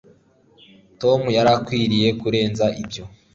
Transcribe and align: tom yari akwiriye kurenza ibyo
tom 1.01 1.21
yari 1.35 1.49
akwiriye 1.57 2.07
kurenza 2.21 2.65
ibyo 2.81 3.03